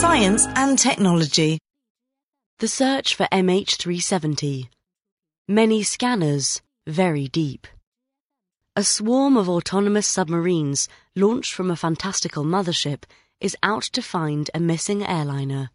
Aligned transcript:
science 0.00 0.46
and 0.56 0.78
technology. 0.78 1.58
The 2.58 2.68
search 2.68 3.14
for 3.14 3.28
MH370. 3.30 4.68
Many 5.46 5.82
scanners, 5.82 6.62
very 6.86 7.28
deep. 7.28 7.66
A 8.74 8.82
swarm 8.82 9.36
of 9.36 9.46
autonomous 9.46 10.06
submarines 10.06 10.88
launched 11.14 11.52
from 11.52 11.70
a 11.70 11.76
fantastical 11.76 12.44
mothership 12.44 13.04
is 13.42 13.54
out 13.62 13.82
to 13.92 14.00
find 14.00 14.48
a 14.54 14.58
missing 14.58 15.04
airliner. 15.04 15.68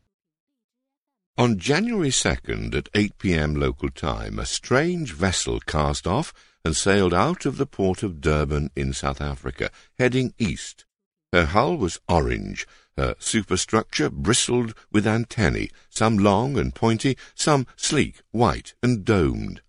On 1.38 1.60
January 1.60 2.10
2nd 2.10 2.74
at 2.74 2.90
8 2.96 3.20
p.m. 3.20 3.54
local 3.54 3.90
time, 3.92 4.40
a 4.40 4.48
strange 4.48 5.14
vessel 5.14 5.60
cast 5.60 6.08
off 6.08 6.34
and 6.64 6.76
sailed 6.76 7.14
out 7.14 7.46
of 7.46 7.58
the 7.58 7.68
port 7.68 8.02
of 8.02 8.22
Durban 8.22 8.72
in 8.76 8.92
South 8.92 9.22
Africa, 9.22 9.70
heading 10.00 10.34
east. 10.40 10.84
Her 11.32 11.46
hull 11.46 11.76
was 11.78 12.00
orange, 12.08 12.66
her 12.98 13.16
superstructure 13.20 14.10
bristled 14.10 14.74
with 14.92 15.06
antennae, 15.06 15.70
some 15.90 16.18
long 16.18 16.58
and 16.58 16.74
pointy, 16.74 17.18
some 17.34 17.68
sleek, 17.76 18.22
white, 18.32 18.74
and 18.82 19.04
domed. 19.04 19.62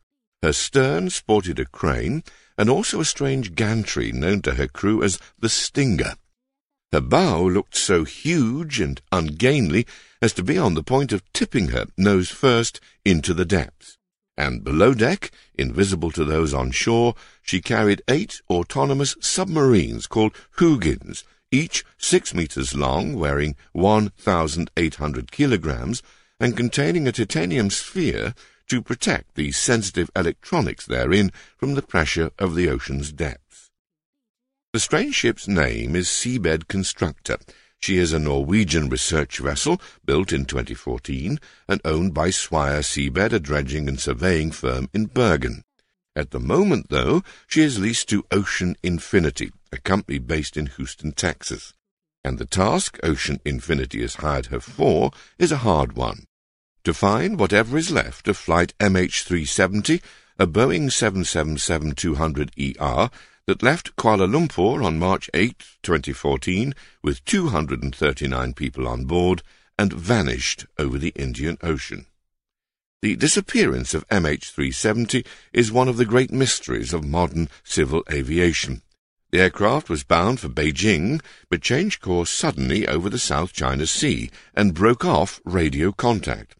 Her 0.42 0.52
stern 0.52 1.10
sported 1.10 1.58
a 1.58 1.66
crane, 1.66 2.22
and 2.58 2.70
also 2.70 3.00
a 3.00 3.04
strange 3.04 3.54
gantry 3.54 4.12
known 4.12 4.42
to 4.42 4.54
her 4.54 4.68
crew 4.68 5.02
as 5.02 5.18
the 5.38 5.48
Stinger. 5.48 6.14
Her 6.92 7.00
bow 7.00 7.44
looked 7.44 7.76
so 7.76 8.04
huge 8.04 8.80
and 8.80 9.00
ungainly 9.10 9.86
as 10.22 10.32
to 10.34 10.42
be 10.42 10.56
on 10.56 10.74
the 10.74 10.82
point 10.82 11.12
of 11.12 11.22
tipping 11.32 11.68
her, 11.68 11.86
nose 11.96 12.30
first, 12.30 12.80
into 13.04 13.34
the 13.34 13.44
depths. 13.44 13.98
And 14.38 14.62
below 14.62 14.94
deck, 14.94 15.30
invisible 15.54 16.10
to 16.12 16.24
those 16.24 16.54
on 16.54 16.70
shore, 16.70 17.14
she 17.42 17.60
carried 17.60 18.02
eight 18.08 18.40
autonomous 18.48 19.16
submarines 19.20 20.06
called 20.06 20.34
Hugins, 20.58 21.24
each 21.58 21.84
six 21.98 22.34
meters 22.34 22.74
long, 22.74 23.14
weighing 23.14 23.56
1,800 23.72 25.32
kilograms, 25.32 26.02
and 26.38 26.56
containing 26.56 27.08
a 27.08 27.12
titanium 27.12 27.70
sphere 27.70 28.34
to 28.68 28.82
protect 28.82 29.34
the 29.34 29.52
sensitive 29.52 30.10
electronics 30.14 30.86
therein 30.86 31.30
from 31.56 31.74
the 31.74 31.82
pressure 31.82 32.30
of 32.38 32.54
the 32.54 32.68
ocean's 32.68 33.12
depths. 33.12 33.70
The 34.72 34.80
strange 34.80 35.14
ship's 35.14 35.48
name 35.48 35.96
is 35.96 36.08
Seabed 36.08 36.68
Constructor. 36.68 37.38
She 37.78 37.98
is 37.98 38.12
a 38.12 38.18
Norwegian 38.18 38.88
research 38.88 39.38
vessel 39.38 39.80
built 40.04 40.32
in 40.32 40.44
2014 40.44 41.38
and 41.68 41.80
owned 41.84 42.12
by 42.12 42.30
Swire 42.30 42.80
Seabed, 42.80 43.32
a 43.32 43.38
dredging 43.38 43.88
and 43.88 44.00
surveying 44.00 44.50
firm 44.50 44.90
in 44.92 45.06
Bergen. 45.06 45.62
At 46.14 46.30
the 46.30 46.40
moment, 46.40 46.88
though, 46.88 47.22
she 47.46 47.62
is 47.62 47.78
leased 47.78 48.08
to 48.08 48.26
Ocean 48.30 48.76
Infinity, 48.82 49.52
a 49.72 49.78
company 49.78 50.18
based 50.18 50.56
in 50.56 50.66
Houston, 50.66 51.12
Texas. 51.12 51.72
And 52.24 52.38
the 52.38 52.44
task 52.44 52.98
Ocean 53.02 53.40
Infinity 53.44 54.00
has 54.02 54.16
hired 54.16 54.46
her 54.46 54.60
for 54.60 55.10
is 55.38 55.52
a 55.52 55.58
hard 55.58 55.94
one. 55.94 56.26
To 56.84 56.94
find 56.94 57.38
whatever 57.38 57.76
is 57.76 57.90
left 57.90 58.28
of 58.28 58.36
flight 58.36 58.72
MH370, 58.78 60.02
a 60.38 60.46
Boeing 60.46 60.86
777-200ER 60.86 63.10
that 63.46 63.62
left 63.62 63.96
Kuala 63.96 64.28
Lumpur 64.28 64.84
on 64.84 64.98
March 64.98 65.30
8, 65.32 65.58
2014, 65.82 66.74
with 67.02 67.24
239 67.24 68.54
people 68.54 68.86
on 68.86 69.04
board 69.04 69.42
and 69.78 69.92
vanished 69.92 70.66
over 70.78 70.98
the 70.98 71.12
Indian 71.16 71.56
Ocean. 71.62 72.06
The 73.02 73.14
disappearance 73.14 73.94
of 73.94 74.08
MH370 74.08 75.24
is 75.52 75.70
one 75.70 75.86
of 75.86 75.96
the 75.96 76.04
great 76.04 76.32
mysteries 76.32 76.92
of 76.92 77.04
modern 77.04 77.48
civil 77.62 78.02
aviation. 78.10 78.82
The 79.32 79.40
aircraft 79.40 79.88
was 79.88 80.04
bound 80.04 80.38
for 80.38 80.48
Beijing, 80.48 81.20
but 81.50 81.60
changed 81.60 82.00
course 82.00 82.30
suddenly 82.30 82.86
over 82.86 83.10
the 83.10 83.18
South 83.18 83.52
China 83.52 83.86
Sea 83.86 84.30
and 84.54 84.72
broke 84.72 85.04
off 85.04 85.40
radio 85.44 85.90
contact. 85.90 86.54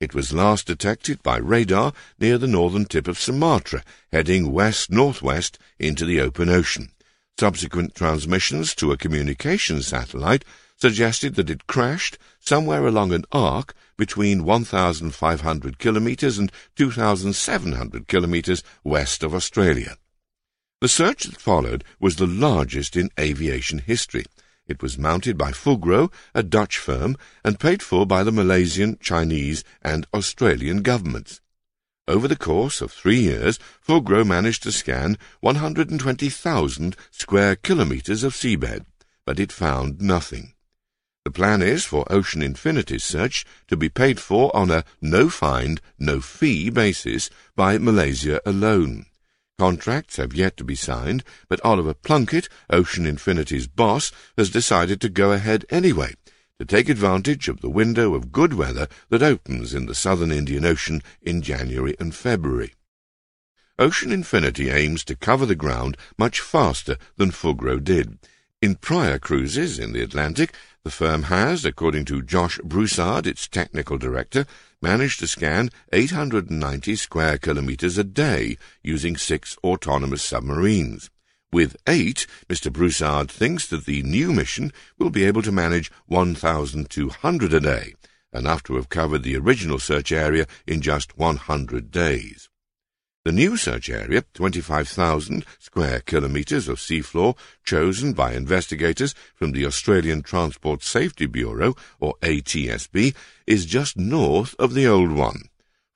It 0.00 0.14
was 0.14 0.32
last 0.32 0.66
detected 0.66 1.22
by 1.22 1.38
radar 1.38 1.92
near 2.18 2.36
the 2.36 2.46
northern 2.46 2.84
tip 2.84 3.08
of 3.08 3.18
Sumatra, 3.18 3.82
heading 4.12 4.52
west-northwest 4.52 5.58
into 5.78 6.04
the 6.04 6.20
open 6.20 6.48
ocean. 6.48 6.90
Subsequent 7.38 7.94
transmissions 7.94 8.74
to 8.74 8.92
a 8.92 8.98
communications 8.98 9.86
satellite 9.86 10.44
suggested 10.76 11.36
that 11.36 11.50
it 11.50 11.66
crashed 11.66 12.18
somewhere 12.38 12.86
along 12.86 13.12
an 13.12 13.24
arc 13.32 13.74
between 13.96 14.44
1,500 14.44 15.78
kilometres 15.78 16.38
and 16.38 16.52
2,700 16.76 18.08
kilometres 18.08 18.62
west 18.84 19.22
of 19.22 19.34
Australia. 19.34 19.96
The 20.80 20.88
search 20.88 21.24
that 21.24 21.38
followed 21.38 21.84
was 21.98 22.16
the 22.16 22.26
largest 22.26 22.96
in 22.96 23.10
aviation 23.20 23.80
history. 23.80 24.24
It 24.66 24.80
was 24.80 24.96
mounted 24.96 25.36
by 25.36 25.52
Fugro, 25.52 26.10
a 26.34 26.42
Dutch 26.42 26.78
firm, 26.78 27.18
and 27.44 27.60
paid 27.60 27.82
for 27.82 28.06
by 28.06 28.24
the 28.24 28.32
Malaysian, 28.32 28.96
Chinese, 28.98 29.62
and 29.82 30.06
Australian 30.14 30.80
governments. 30.80 31.42
Over 32.08 32.26
the 32.26 32.34
course 32.34 32.80
of 32.80 32.92
three 32.92 33.20
years, 33.20 33.58
Fugro 33.86 34.26
managed 34.26 34.62
to 34.62 34.72
scan 34.72 35.18
120,000 35.40 36.96
square 37.10 37.56
kilometres 37.56 38.24
of 38.24 38.32
seabed, 38.32 38.86
but 39.26 39.38
it 39.38 39.52
found 39.52 40.00
nothing. 40.00 40.54
The 41.26 41.30
plan 41.30 41.60
is 41.60 41.84
for 41.84 42.10
Ocean 42.10 42.42
Infinity's 42.42 43.04
search 43.04 43.44
to 43.68 43.76
be 43.76 43.90
paid 43.90 44.18
for 44.18 44.54
on 44.56 44.70
a 44.70 44.84
no-find, 45.02 45.82
no-fee 45.98 46.70
basis 46.70 47.28
by 47.54 47.76
Malaysia 47.76 48.40
alone. 48.46 49.04
Contracts 49.60 50.16
have 50.16 50.32
yet 50.32 50.56
to 50.56 50.64
be 50.64 50.74
signed, 50.74 51.22
but 51.46 51.62
Oliver 51.62 51.92
Plunkett, 51.92 52.48
Ocean 52.70 53.04
Infinity's 53.04 53.66
boss, 53.66 54.10
has 54.38 54.48
decided 54.48 55.02
to 55.02 55.10
go 55.10 55.32
ahead 55.32 55.66
anyway, 55.68 56.14
to 56.58 56.64
take 56.64 56.88
advantage 56.88 57.46
of 57.46 57.60
the 57.60 57.68
window 57.68 58.14
of 58.14 58.32
good 58.32 58.54
weather 58.54 58.88
that 59.10 59.22
opens 59.22 59.74
in 59.74 59.84
the 59.84 59.94
southern 59.94 60.32
Indian 60.32 60.64
Ocean 60.64 61.02
in 61.20 61.42
January 61.42 61.94
and 62.00 62.14
February. 62.14 62.72
Ocean 63.78 64.10
Infinity 64.12 64.70
aims 64.70 65.04
to 65.04 65.14
cover 65.14 65.44
the 65.44 65.54
ground 65.54 65.98
much 66.16 66.40
faster 66.40 66.96
than 67.18 67.30
Fugro 67.30 67.84
did. 67.84 68.18
In 68.62 68.76
prior 68.76 69.18
cruises 69.18 69.78
in 69.78 69.92
the 69.92 70.00
Atlantic, 70.00 70.54
the 70.84 70.90
firm 70.90 71.24
has, 71.24 71.66
according 71.66 72.06
to 72.06 72.22
Josh 72.22 72.58
Broussard, 72.64 73.26
its 73.26 73.46
technical 73.46 73.98
director, 73.98 74.46
managed 74.82 75.20
to 75.20 75.26
scan 75.26 75.70
890 75.92 76.96
square 76.96 77.38
kilometers 77.38 77.96
a 77.98 78.04
day 78.04 78.56
using 78.82 79.16
six 79.16 79.56
autonomous 79.64 80.22
submarines. 80.22 81.10
With 81.52 81.76
eight, 81.86 82.26
Mr. 82.48 82.72
Broussard 82.72 83.30
thinks 83.30 83.66
that 83.68 83.86
the 83.86 84.02
new 84.02 84.32
mission 84.32 84.72
will 84.98 85.10
be 85.10 85.24
able 85.24 85.42
to 85.42 85.50
manage 85.50 85.90
1,200 86.06 87.54
a 87.54 87.60
day, 87.60 87.94
enough 88.32 88.62
to 88.64 88.76
have 88.76 88.88
covered 88.88 89.22
the 89.22 89.36
original 89.36 89.78
search 89.78 90.12
area 90.12 90.46
in 90.66 90.82
just 90.82 91.18
100 91.18 91.90
days. 91.90 92.49
The 93.22 93.32
new 93.32 93.58
search 93.58 93.90
area, 93.90 94.24
25,000 94.32 95.44
square 95.58 96.00
kilometres 96.00 96.68
of 96.68 96.78
seafloor, 96.78 97.36
chosen 97.62 98.14
by 98.14 98.32
investigators 98.32 99.14
from 99.34 99.52
the 99.52 99.66
Australian 99.66 100.22
Transport 100.22 100.82
Safety 100.82 101.26
Bureau, 101.26 101.76
or 101.98 102.14
ATSB, 102.22 103.14
is 103.46 103.66
just 103.66 103.98
north 103.98 104.54
of 104.58 104.72
the 104.72 104.86
old 104.86 105.12
one. 105.12 105.50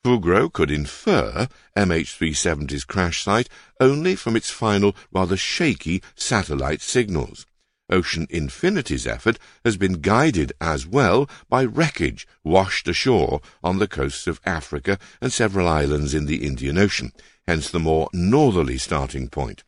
Fugro 0.05 0.53
could 0.53 0.71
infer 0.71 1.49
MH370's 1.75 2.85
crash 2.85 3.23
site 3.23 3.49
only 3.81 4.17
from 4.17 4.37
its 4.37 4.51
final, 4.51 4.95
rather 5.11 5.39
shaky 5.39 6.03
satellite 6.15 6.83
signals. 6.83 7.47
Ocean 7.91 8.27
Infinity's 8.31 9.07
effort 9.07 9.39
has 9.65 9.77
been 9.77 10.01
guided 10.01 10.53
as 10.61 10.87
well 10.87 11.29
by 11.49 11.65
wreckage 11.65 12.27
washed 12.43 12.89
ashore 12.89 13.41
on 13.63 13.79
the 13.79 13.89
coasts 13.89 14.27
of 14.27 14.41
Africa 14.47 14.99
and 15.21 15.33
several 15.33 15.69
islands 15.69 16.15
in 16.15 16.27
the 16.27 16.47
Indian 16.47 16.79
Ocean, 16.79 17.13
hence 17.47 17.71
the 17.71 17.79
more 17.79 18.09
northerly 18.13 18.79
starting 18.79 19.29
point. 19.29 19.65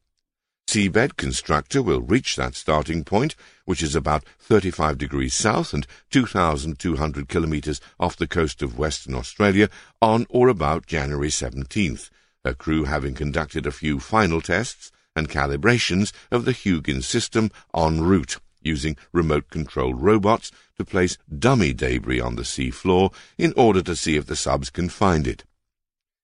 Seabed 0.66 1.16
Constructor 1.16 1.80
will 1.82 2.00
reach 2.00 2.34
that 2.36 2.56
starting 2.56 3.04
point, 3.04 3.36
which 3.66 3.82
is 3.82 3.94
about 3.94 4.24
35 4.40 4.98
degrees 4.98 5.32
south 5.32 5.72
and 5.72 5.86
2,200 6.10 7.28
kilometres 7.28 7.80
off 8.00 8.16
the 8.16 8.26
coast 8.26 8.62
of 8.62 8.78
Western 8.78 9.14
Australia, 9.14 9.68
on 10.02 10.26
or 10.28 10.48
about 10.48 10.86
January 10.86 11.28
17th, 11.28 12.10
her 12.44 12.54
crew 12.54 12.84
having 12.84 13.14
conducted 13.14 13.66
a 13.66 13.70
few 13.70 14.00
final 14.00 14.40
tests 14.40 14.90
and 15.16 15.28
calibrations 15.28 16.12
of 16.30 16.44
the 16.44 16.52
Hugins 16.52 17.04
system 17.04 17.50
en 17.74 18.02
route, 18.02 18.38
using 18.60 18.96
remote-controlled 19.12 20.00
robots 20.00 20.52
to 20.76 20.84
place 20.84 21.18
dummy 21.36 21.72
debris 21.72 22.20
on 22.20 22.36
the 22.36 22.44
sea 22.44 22.70
floor 22.70 23.10
in 23.38 23.52
order 23.56 23.82
to 23.82 23.96
see 23.96 24.16
if 24.16 24.26
the 24.26 24.36
subs 24.36 24.70
can 24.70 24.88
find 24.88 25.26
it. 25.26 25.44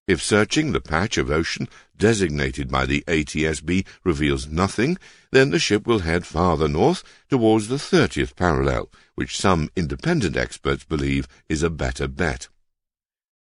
If 0.09 0.21
searching 0.21 0.73
the 0.73 0.81
patch 0.81 1.17
of 1.17 1.31
ocean 1.31 1.69
designated 1.97 2.69
by 2.69 2.87
the 2.87 3.05
ATSB 3.07 3.87
reveals 4.03 4.49
nothing, 4.49 4.99
then 5.31 5.51
the 5.51 5.61
ship 5.61 5.87
will 5.87 6.01
head 6.01 6.27
farther 6.27 6.67
north 6.67 7.05
towards 7.31 7.69
the 7.69 7.77
30th 7.77 8.35
parallel, 8.35 8.91
which 9.15 9.39
some 9.39 9.71
independent 9.77 10.37
experts 10.37 10.85
believe 10.85 11.29
is 11.49 11.63
a 11.63 11.71
better 11.71 12.09
bet. 12.09 12.49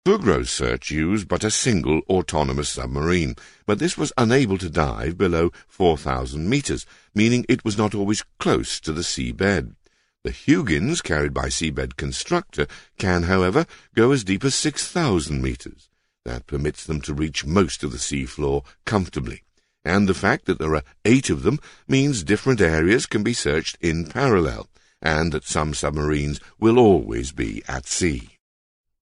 Fugro's 0.10 0.50
search 0.50 0.90
used 0.90 1.28
but 1.28 1.44
a 1.44 1.52
single 1.52 2.02
autonomous 2.10 2.70
submarine, 2.70 3.36
but 3.68 3.78
this 3.78 3.96
was 3.96 4.12
unable 4.18 4.58
to 4.58 4.68
dive 4.68 5.20
below 5.20 5.52
4,000 5.68 6.50
meters, 6.50 6.88
meaning 7.14 7.46
it 7.48 7.64
was 7.64 7.78
not 7.78 7.94
always 7.94 8.26
close 8.40 8.80
to 8.80 8.92
the 8.92 9.04
seabed. 9.04 9.76
The 10.24 10.32
Hugins, 10.32 11.04
carried 11.04 11.32
by 11.32 11.50
Seabed 11.50 11.96
Constructor, 11.96 12.66
can, 12.98 13.22
however, 13.24 13.68
go 13.94 14.12
as 14.12 14.24
deep 14.24 14.44
as 14.44 14.56
6,000 14.56 15.44
metres. 15.44 15.92
That 16.26 16.48
permits 16.48 16.86
them 16.86 17.02
to 17.02 17.14
reach 17.14 17.46
most 17.46 17.84
of 17.84 17.92
the 17.92 18.00
seafloor 18.00 18.66
comfortably. 18.88 19.44
And 19.86 20.10
the 20.10 20.16
fact 20.16 20.46
that 20.46 20.58
there 20.58 20.74
are 20.74 20.84
eight 21.06 21.30
of 21.30 21.44
them 21.44 21.60
means 21.88 22.24
different 22.24 22.62
areas 22.62 23.06
can 23.06 23.22
be 23.22 23.34
searched 23.34 23.78
in 23.80 24.08
parallel, 24.08 24.70
and 25.04 25.32
that 25.34 25.44
some 25.44 25.76
submarines 25.76 26.40
will 26.60 26.80
always 26.80 27.32
be 27.32 27.62
at 27.68 27.86
sea. 27.86 28.39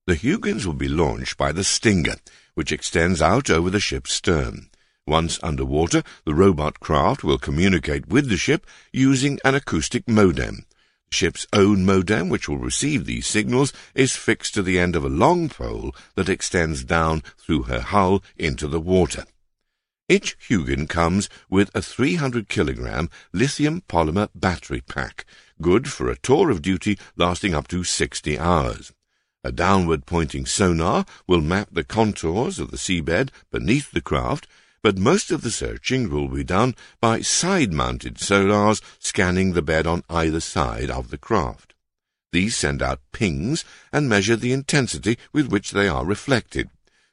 The 0.08 0.16
Hugins 0.16 0.66
will 0.66 0.74
be 0.74 0.88
launched 0.88 1.36
by 1.36 1.52
the 1.52 1.66
Stinger, 1.66 2.16
which 2.54 2.72
extends 2.72 3.22
out 3.22 3.50
over 3.50 3.70
the 3.70 3.82
ship's 3.82 4.14
stern. 4.14 4.70
Once 5.06 5.38
underwater, 5.44 6.02
the 6.24 6.34
robot 6.34 6.80
craft 6.80 7.26
will 7.26 7.38
communicate 7.38 8.08
with 8.08 8.30
the 8.30 8.38
ship 8.38 8.66
using 8.94 9.38
an 9.44 9.54
acoustic 9.54 10.08
modem. 10.08 10.66
The 11.10 11.16
ship's 11.18 11.46
own 11.52 11.84
modem, 11.84 12.30
which 12.30 12.48
will 12.48 12.58
receive 12.58 13.04
these 13.04 13.28
signals, 13.28 13.74
is 13.94 14.16
fixed 14.16 14.54
to 14.54 14.64
the 14.64 14.80
end 14.80 14.96
of 14.96 15.04
a 15.04 15.10
long 15.10 15.50
pole 15.50 15.94
that 16.16 16.30
extends 16.30 16.86
down 16.86 17.22
through 17.38 17.64
her 17.64 17.82
hull 17.82 18.24
into 18.38 18.70
the 18.70 18.80
water. 18.80 19.26
Each 20.08 20.38
Hugin 20.48 20.88
comes 20.88 21.28
with 21.50 21.70
a 21.76 21.82
300 21.82 22.48
kilogram 22.48 23.10
lithium 23.34 23.84
polymer 23.90 24.30
battery 24.34 24.80
pack, 24.88 25.26
good 25.62 25.92
for 25.92 26.10
a 26.10 26.16
tour 26.16 26.50
of 26.50 26.62
duty 26.62 26.98
lasting 27.18 27.54
up 27.54 27.68
to 27.68 27.84
60 27.84 28.40
hours. 28.40 28.94
A 29.48 29.52
downward 29.54 30.06
pointing 30.06 30.46
sonar 30.46 31.06
will 31.26 31.40
map 31.40 31.70
the 31.72 31.86
contours 31.86 32.60
of 32.60 32.70
the 32.70 32.76
seabed 32.76 33.30
beneath 33.50 33.92
the 33.92 34.02
craft, 34.02 34.46
but 34.84 34.98
most 34.98 35.32
of 35.32 35.42
the 35.42 35.52
searching 35.52 36.10
will 36.10 36.28
be 36.28 36.44
done 36.44 36.76
by 37.00 37.22
side-mounted 37.22 38.16
sonars 38.16 38.82
scanning 39.00 39.54
the 39.54 39.62
bed 39.62 39.88
on 39.88 40.04
either 40.10 40.42
side 40.42 40.92
of 40.92 41.12
the 41.12 41.18
craft. 41.18 41.76
These 42.34 42.58
send 42.58 42.82
out 42.82 43.00
pings 43.14 43.64
and 43.94 44.10
measure 44.10 44.36
the 44.36 44.52
intensity 44.52 45.18
with 45.32 45.48
which 45.48 45.72
they 45.72 45.88
are 45.88 46.04
reflected. 46.04 46.70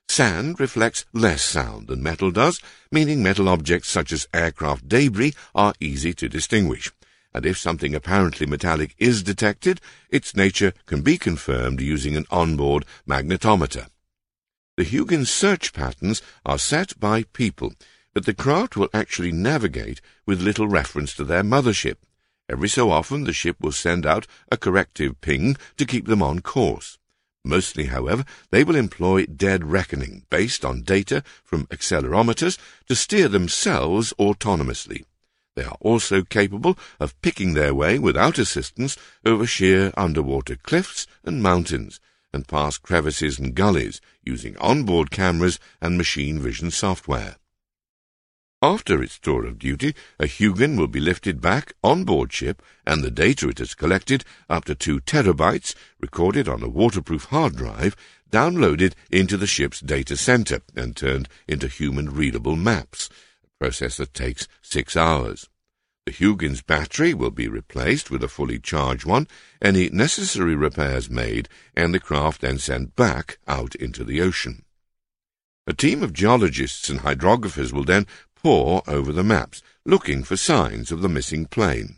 Sand 0.08 0.58
reflects 0.58 1.04
less 1.12 1.40
sound 1.40 1.86
than 1.86 2.02
metal 2.02 2.32
does, 2.32 2.60
meaning 2.90 3.22
metal 3.22 3.48
objects 3.48 3.90
such 3.90 4.10
as 4.10 4.26
aircraft 4.34 4.88
debris 4.88 5.34
are 5.54 5.74
easy 5.78 6.12
to 6.14 6.28
distinguish 6.28 6.90
and 7.34 7.44
if 7.44 7.58
something 7.58 7.94
apparently 7.94 8.46
metallic 8.46 8.94
is 8.98 9.22
detected, 9.22 9.80
its 10.08 10.36
nature 10.36 10.72
can 10.86 11.02
be 11.02 11.18
confirmed 11.18 11.80
using 11.80 12.16
an 12.16 12.26
onboard 12.30 12.84
magnetometer. 13.08 13.88
The 14.76 14.84
Hugins 14.84 15.28
search 15.28 15.72
patterns 15.72 16.22
are 16.46 16.58
set 16.58 16.98
by 16.98 17.24
people, 17.24 17.74
but 18.12 18.24
the 18.24 18.34
craft 18.34 18.76
will 18.76 18.88
actually 18.94 19.32
navigate 19.32 20.00
with 20.26 20.40
little 20.40 20.68
reference 20.68 21.14
to 21.14 21.24
their 21.24 21.42
mothership. 21.42 21.96
Every 22.48 22.68
so 22.68 22.90
often 22.90 23.24
the 23.24 23.32
ship 23.32 23.56
will 23.60 23.72
send 23.72 24.06
out 24.06 24.26
a 24.52 24.56
corrective 24.56 25.20
ping 25.20 25.56
to 25.76 25.86
keep 25.86 26.06
them 26.06 26.22
on 26.22 26.40
course. 26.40 26.98
Mostly, 27.44 27.86
however, 27.86 28.24
they 28.50 28.64
will 28.64 28.76
employ 28.76 29.26
dead 29.26 29.64
reckoning 29.64 30.24
based 30.30 30.64
on 30.64 30.82
data 30.82 31.22
from 31.42 31.66
accelerometers 31.66 32.58
to 32.88 32.94
steer 32.94 33.28
themselves 33.28 34.14
autonomously. 34.18 35.04
They 35.56 35.64
are 35.64 35.76
also 35.80 36.22
capable 36.22 36.76
of 36.98 37.20
picking 37.22 37.54
their 37.54 37.74
way 37.74 37.98
without 37.98 38.38
assistance 38.38 38.96
over 39.24 39.46
sheer 39.46 39.92
underwater 39.96 40.56
cliffs 40.56 41.06
and 41.22 41.42
mountains, 41.42 42.00
and 42.32 42.48
past 42.48 42.82
crevices 42.82 43.38
and 43.38 43.54
gullies 43.54 44.00
using 44.24 44.56
onboard 44.56 45.12
cameras 45.12 45.60
and 45.80 45.96
machine 45.96 46.40
vision 46.40 46.72
software. 46.72 47.36
After 48.60 49.02
its 49.02 49.18
tour 49.18 49.46
of 49.46 49.58
duty, 49.58 49.94
a 50.18 50.26
Hugin 50.26 50.76
will 50.76 50.88
be 50.88 50.98
lifted 50.98 51.40
back 51.40 51.74
on 51.84 52.04
board 52.04 52.32
ship 52.32 52.62
and 52.84 53.04
the 53.04 53.10
data 53.10 53.48
it 53.48 53.58
has 53.58 53.74
collected, 53.74 54.24
up 54.48 54.64
to 54.64 54.74
two 54.74 55.00
terabytes, 55.00 55.74
recorded 56.00 56.48
on 56.48 56.62
a 56.62 56.68
waterproof 56.68 57.24
hard 57.26 57.54
drive, 57.54 57.94
downloaded 58.30 58.94
into 59.10 59.36
the 59.36 59.46
ship's 59.46 59.80
data 59.80 60.16
center 60.16 60.60
and 60.74 60.96
turned 60.96 61.28
into 61.46 61.68
human-readable 61.68 62.56
maps, 62.56 63.08
process 63.60 63.96
that 63.98 64.14
takes 64.14 64.48
six 64.62 64.96
hours. 64.96 65.48
The 66.06 66.12
Hugin's 66.12 66.60
battery 66.60 67.14
will 67.14 67.30
be 67.30 67.48
replaced 67.48 68.10
with 68.10 68.22
a 68.22 68.28
fully 68.28 68.58
charged 68.58 69.06
one, 69.06 69.26
any 69.62 69.88
necessary 69.88 70.54
repairs 70.54 71.08
made, 71.08 71.48
and 71.74 71.94
the 71.94 72.00
craft 72.00 72.42
then 72.42 72.58
sent 72.58 72.94
back 72.94 73.38
out 73.48 73.74
into 73.76 74.04
the 74.04 74.20
ocean. 74.20 74.64
A 75.66 75.72
team 75.72 76.02
of 76.02 76.12
geologists 76.12 76.90
and 76.90 77.00
hydrographers 77.00 77.72
will 77.72 77.84
then 77.84 78.06
pore 78.34 78.82
over 78.86 79.12
the 79.12 79.24
maps, 79.24 79.62
looking 79.86 80.22
for 80.22 80.36
signs 80.36 80.92
of 80.92 81.00
the 81.00 81.08
missing 81.08 81.46
plane. 81.46 81.96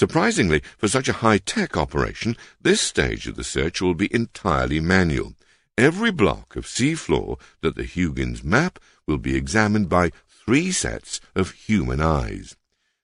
Surprisingly, 0.00 0.60
for 0.76 0.88
such 0.88 1.08
a 1.08 1.20
high-tech 1.22 1.76
operation, 1.76 2.36
this 2.60 2.80
stage 2.80 3.28
of 3.28 3.36
the 3.36 3.44
search 3.44 3.80
will 3.80 3.94
be 3.94 4.12
entirely 4.12 4.80
manual. 4.80 5.34
Every 5.78 6.10
block 6.10 6.56
of 6.56 6.66
seafloor 6.66 7.38
that 7.60 7.76
the 7.76 7.84
Hugins 7.84 8.42
map 8.42 8.80
will 9.06 9.18
be 9.18 9.36
examined 9.36 9.88
by 9.88 10.10
three 10.46 10.70
sets 10.70 11.20
of 11.34 11.50
human 11.52 12.00
eyes. 12.00 12.56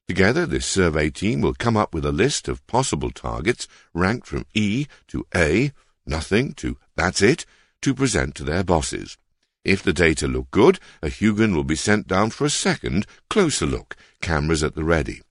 Together, 0.09 0.47
this 0.47 0.67
survey 0.67 1.11
team 1.11 1.41
will 1.41 1.55
come 1.55 1.77
up 1.77 1.95
with 1.95 2.05
a 2.05 2.13
list 2.13 2.49
of 2.49 2.67
possible 2.67 3.11
targets 3.11 3.67
ranked 3.93 4.27
from 4.27 4.47
E 4.55 4.87
to 5.09 5.27
A, 5.35 5.73
nothing 6.07 6.53
to 6.55 6.77
that's 6.97 7.23
it, 7.23 7.45
to 7.81 7.95
present 7.95 8.35
to 8.37 8.45
their 8.45 8.63
bosses. 8.63 9.17
If 9.65 9.83
the 9.83 9.93
data 9.93 10.27
look 10.27 10.51
good, 10.51 10.79
a 11.03 11.09
Hugin 11.09 11.55
will 11.55 11.65
be 11.65 11.77
sent 11.77 12.07
down 12.09 12.31
for 12.31 12.45
a 12.45 12.51
second, 12.51 13.07
closer 13.31 13.67
look, 13.67 13.97
cameras 14.21 14.63
at 14.63 14.75
the 14.75 14.85
ready. 14.85 15.23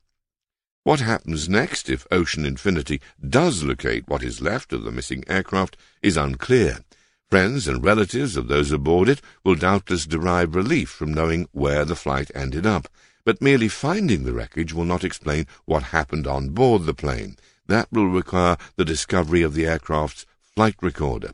What 0.83 0.99
happens 0.99 1.47
next 1.47 1.89
if 1.89 2.07
Ocean 2.09 2.45
Infinity 2.45 3.01
does 3.21 3.63
locate 3.63 4.07
what 4.07 4.23
is 4.23 4.41
left 4.41 4.73
of 4.73 4.83
the 4.83 4.91
missing 4.91 5.23
aircraft 5.27 5.77
is 6.01 6.17
unclear. 6.17 6.79
Friends 7.31 7.65
and 7.65 7.81
relatives 7.81 8.35
of 8.35 8.49
those 8.49 8.73
aboard 8.73 9.07
it 9.07 9.21
will 9.45 9.55
doubtless 9.55 10.05
derive 10.05 10.53
relief 10.53 10.89
from 10.89 11.13
knowing 11.13 11.47
where 11.53 11.85
the 11.85 11.95
flight 11.95 12.29
ended 12.35 12.65
up, 12.65 12.89
but 13.23 13.41
merely 13.41 13.69
finding 13.69 14.25
the 14.25 14.33
wreckage 14.33 14.73
will 14.73 14.83
not 14.83 15.05
explain 15.05 15.47
what 15.63 15.95
happened 15.95 16.27
on 16.27 16.49
board 16.49 16.83
the 16.83 16.93
plane. 16.93 17.37
That 17.67 17.87
will 17.89 18.09
require 18.09 18.57
the 18.75 18.83
discovery 18.83 19.43
of 19.43 19.53
the 19.53 19.65
aircraft's 19.65 20.25
flight 20.41 20.75
recorder. 20.81 21.31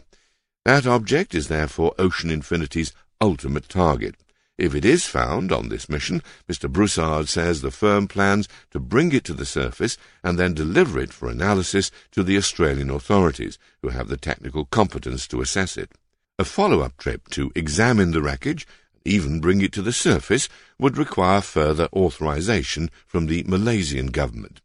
That 0.65 0.85
object 0.85 1.33
is 1.33 1.47
therefore 1.47 1.95
Ocean 1.97 2.29
Infinity's 2.29 2.93
ultimate 3.19 3.67
target. 3.67 4.17
If 4.57 4.73
it 4.73 4.85
is 4.85 5.05
found 5.05 5.51
on 5.51 5.69
this 5.69 5.87
mission, 5.87 6.23
Mr. 6.49 6.71
Broussard 6.71 7.29
says 7.29 7.61
the 7.61 7.69
firm 7.69 8.07
plans 8.07 8.49
to 8.71 8.79
bring 8.79 9.11
it 9.11 9.23
to 9.25 9.33
the 9.33 9.45
surface 9.45 9.97
and 10.23 10.39
then 10.39 10.55
deliver 10.55 10.99
it 10.99 11.13
for 11.13 11.29
analysis 11.29 11.91
to 12.11 12.23
the 12.23 12.37
Australian 12.37 12.89
authorities, 12.89 13.59
who 13.83 13.89
have 13.89 14.07
the 14.07 14.17
technical 14.17 14.65
competence 14.65 15.27
to 15.27 15.41
assess 15.41 15.77
it. 15.77 15.91
A 16.39 16.45
follow-up 16.45 16.97
trip 16.97 17.27
to 17.29 17.51
examine 17.55 18.11
the 18.11 18.21
wreckage, 18.21 18.65
even 19.05 19.39
bring 19.39 19.61
it 19.61 19.71
to 19.73 19.83
the 19.83 19.93
surface, 19.93 20.49
would 20.79 20.97
require 20.97 21.41
further 21.41 21.87
authorization 21.93 22.89
from 23.05 23.27
the 23.27 23.43
Malaysian 23.43 24.07
government. 24.07 24.61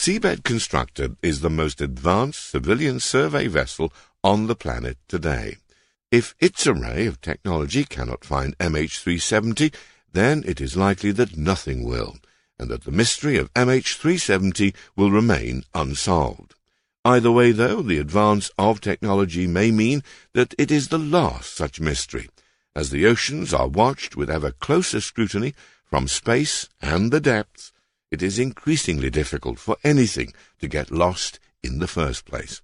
Seabed 0.00 0.42
Constructor 0.44 1.16
is 1.22 1.40
the 1.40 1.50
most 1.50 1.80
advanced 1.80 2.50
civilian 2.50 3.00
survey 3.00 3.46
vessel 3.46 3.92
on 4.22 4.46
the 4.46 4.56
planet 4.56 4.98
today. 5.08 5.56
If 6.16 6.34
its 6.40 6.66
array 6.66 7.04
of 7.04 7.20
technology 7.20 7.84
cannot 7.84 8.24
find 8.24 8.56
MH370, 8.56 9.74
then 10.14 10.44
it 10.46 10.62
is 10.62 10.74
likely 10.74 11.12
that 11.12 11.36
nothing 11.36 11.84
will, 11.84 12.16
and 12.58 12.70
that 12.70 12.84
the 12.84 12.90
mystery 12.90 13.36
of 13.36 13.52
MH370 13.52 14.74
will 14.96 15.10
remain 15.10 15.64
unsolved. 15.74 16.54
Either 17.04 17.30
way, 17.30 17.52
though, 17.52 17.82
the 17.82 17.98
advance 17.98 18.50
of 18.56 18.80
technology 18.80 19.46
may 19.46 19.70
mean 19.70 20.02
that 20.32 20.54
it 20.56 20.70
is 20.70 20.88
the 20.88 20.98
last 20.98 21.54
such 21.54 21.80
mystery, 21.80 22.30
as 22.74 22.88
the 22.88 23.04
oceans 23.04 23.52
are 23.52 23.68
watched 23.68 24.16
with 24.16 24.30
ever 24.30 24.52
closer 24.52 25.02
scrutiny 25.02 25.52
from 25.84 26.08
space 26.08 26.66
and 26.80 27.12
the 27.12 27.20
depths, 27.20 27.72
it 28.10 28.22
is 28.22 28.38
increasingly 28.38 29.10
difficult 29.10 29.58
for 29.58 29.76
anything 29.84 30.32
to 30.60 30.66
get 30.66 30.90
lost 30.90 31.38
in 31.62 31.78
the 31.78 31.86
first 31.86 32.24
place. 32.24 32.62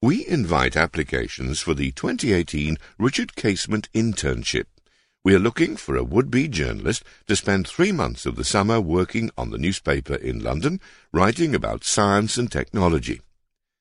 We 0.00 0.24
invite 0.28 0.76
applications 0.76 1.58
for 1.58 1.74
the 1.74 1.90
2018 1.90 2.76
Richard 3.00 3.34
Casement 3.34 3.88
Internship. 3.92 4.66
We 5.24 5.34
are 5.34 5.40
looking 5.40 5.74
for 5.74 5.96
a 5.96 6.04
would-be 6.04 6.46
journalist 6.46 7.02
to 7.26 7.34
spend 7.34 7.66
three 7.66 7.90
months 7.90 8.24
of 8.24 8.36
the 8.36 8.44
summer 8.44 8.80
working 8.80 9.32
on 9.36 9.50
the 9.50 9.58
newspaper 9.58 10.14
in 10.14 10.38
London, 10.38 10.80
writing 11.12 11.52
about 11.52 11.82
science 11.82 12.36
and 12.36 12.48
technology. 12.48 13.22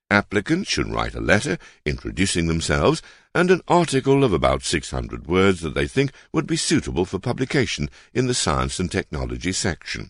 Applicants 0.10 0.72
should 0.72 0.92
write 0.92 1.14
a 1.14 1.22
letter 1.22 1.60
introducing 1.86 2.48
themselves 2.48 3.04
and 3.36 3.52
an 3.52 3.62
article 3.68 4.24
of 4.24 4.34
about 4.34 4.64
600 4.64 5.28
words 5.28 5.62
that 5.62 5.76
they 5.76 5.86
think 5.86 6.12
would 6.34 6.48
be 6.48 6.58
suitable 6.58 7.06
for 7.06 7.20
publication 7.20 7.92
in 8.12 8.26
the 8.26 8.34
Science 8.34 8.80
and 8.80 8.92
Technology 8.92 9.52
section. 9.52 10.10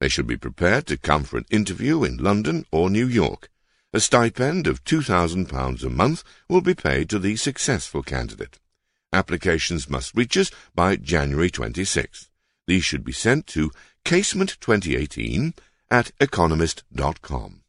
They 0.00 0.08
should 0.08 0.26
be 0.26 0.36
prepared 0.36 0.88
to 0.88 0.96
come 0.96 1.22
for 1.22 1.36
an 1.36 1.46
interview 1.50 2.02
in 2.02 2.16
London 2.16 2.66
or 2.72 2.90
New 2.90 3.06
York. 3.06 3.48
A 3.96 4.00
stipend 4.00 4.66
of 4.66 4.84
£2,000 4.84 5.82
a 5.82 5.88
month 5.88 6.22
will 6.50 6.60
be 6.60 6.74
paid 6.74 7.08
to 7.08 7.18
the 7.18 7.34
successful 7.34 8.02
candidate. 8.02 8.58
Applications 9.10 9.88
must 9.88 10.14
reach 10.14 10.36
us 10.36 10.50
by 10.74 10.96
January 10.96 11.50
26th. 11.50 12.28
These 12.66 12.84
should 12.84 13.04
be 13.04 13.12
sent 13.12 13.46
to 13.46 13.70
Casement 14.04 14.58
2018 14.60 15.54
at 15.90 16.10
economist.com. 16.20 17.62